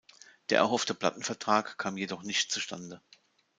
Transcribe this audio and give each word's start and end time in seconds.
Der 0.49 0.57
erhoffte 0.57 0.95
Plattenvertrag 0.95 1.77
kam 1.77 1.95
jedoch 1.95 2.23
nicht 2.23 2.51
zustande. 2.51 3.03